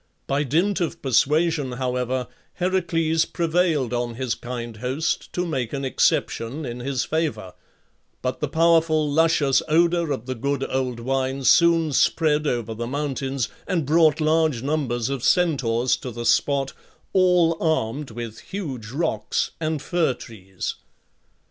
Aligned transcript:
By 0.25 0.41
dint 0.41 0.81
of 0.81 0.99
persuasion, 1.03 1.73
however, 1.73 2.27
Heracles 2.53 3.25
prevailed 3.25 3.93
on 3.93 4.15
his 4.15 4.33
kind 4.33 4.77
host 4.77 5.31
to 5.33 5.45
make 5.45 5.73
an 5.73 5.85
exception 5.85 6.65
in 6.65 6.79
his 6.79 7.03
favour; 7.05 7.53
but 8.23 8.39
the 8.39 8.47
powerful, 8.47 9.07
luscious 9.07 9.61
odour 9.67 10.09
of 10.11 10.25
the 10.25 10.33
good 10.33 10.65
old 10.67 10.99
wine 10.99 11.43
soon 11.43 11.93
spread 11.93 12.47
over 12.47 12.73
the 12.73 12.87
mountains, 12.87 13.47
and 13.67 13.85
brought 13.85 14.19
large 14.19 14.63
numbers 14.63 15.07
of 15.09 15.23
Centaurs 15.23 15.95
to 15.97 16.09
the 16.09 16.25
spot, 16.25 16.73
all 17.13 17.55
armed 17.61 18.09
with 18.09 18.39
huge 18.39 18.89
rocks 18.89 19.51
and 19.59 19.83
fir 19.83 20.15
trees. 20.15 20.77